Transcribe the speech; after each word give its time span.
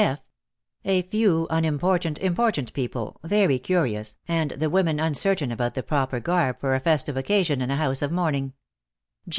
(f) 0.01 0.17
A 0.83 1.03
few 1.03 1.45
unimportant 1.51 2.17
important 2.17 2.73
people, 2.73 3.19
very 3.23 3.59
curious, 3.59 4.17
and 4.27 4.49
the 4.49 4.67
women 4.67 4.99
uncertain 4.99 5.51
about 5.51 5.75
the 5.75 5.83
proper 5.83 6.19
garb 6.19 6.59
for 6.59 6.73
a 6.73 6.79
festive 6.79 7.15
occasion 7.17 7.61
in 7.61 7.69
a 7.69 7.75
house 7.75 8.01
of 8.01 8.11
mourning. 8.11 8.53